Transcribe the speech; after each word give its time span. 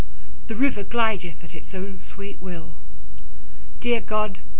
The 0.47 0.55
river 0.55 0.81
glideth 0.83 1.43
at 1.43 1.51
his 1.51 1.75
own 1.75 1.95
sweet 1.95 2.41
will: 2.41 2.73
Dear 3.81 4.01
God! 4.01 4.39